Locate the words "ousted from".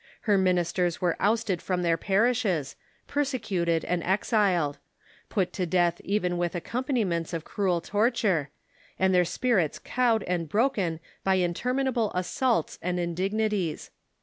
1.19-1.83